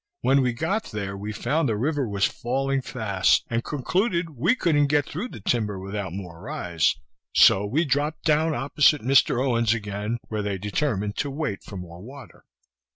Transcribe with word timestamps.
When 0.21 0.41
we 0.41 0.53
got 0.53 0.85
there, 0.85 1.15
we 1.15 1.31
found 1.31 1.69
the 1.69 1.77
river 1.77 2.09
was 2.09 2.25
falling 2.25 2.81
fast, 2.81 3.45
and 3.51 3.63
concluded 3.63 4.31
we 4.31 4.55
couldn't 4.55 4.87
get 4.87 5.05
through 5.05 5.27
the 5.27 5.39
timber 5.41 5.77
without 5.77 6.11
more 6.11 6.41
rise; 6.41 6.95
so 7.35 7.67
we 7.67 7.85
drop'd 7.85 8.23
down 8.23 8.55
opposite 8.55 9.03
Mr. 9.03 9.39
Owens' 9.45 9.75
again, 9.75 10.17
where 10.27 10.41
they 10.41 10.57
determined 10.57 11.17
to 11.17 11.29
wait 11.29 11.61
for 11.61 11.77
more 11.77 12.01
water. 12.01 12.45